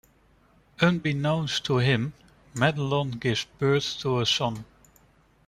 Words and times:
Unbeknownst 0.79 1.63
to 1.65 1.77
him, 1.77 2.13
Madelon 2.55 3.19
gives 3.19 3.45
birth 3.59 3.99
to 3.99 4.19
a 4.21 4.25
son. 4.25 4.65